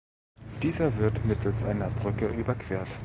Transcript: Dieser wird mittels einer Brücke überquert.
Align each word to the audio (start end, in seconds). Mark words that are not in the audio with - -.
Dieser 0.63 0.97
wird 0.97 1.23
mittels 1.25 1.63
einer 1.63 1.91
Brücke 1.91 2.25
überquert. 2.25 2.87